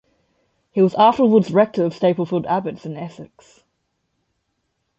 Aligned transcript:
He 0.71 0.81
was 0.81 0.95
afterwards 0.95 1.51
Rector 1.51 1.85
of 1.85 1.93
Stapleford 1.93 2.47
Abbotts 2.47 2.87
in 2.87 2.97
Essex. 2.97 3.61